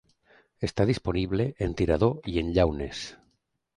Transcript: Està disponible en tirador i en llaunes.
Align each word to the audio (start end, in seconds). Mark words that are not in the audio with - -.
Està 0.67 0.87
disponible 0.91 1.47
en 1.67 1.75
tirador 1.83 2.33
i 2.33 2.39
en 2.43 2.51
llaunes. 2.57 3.05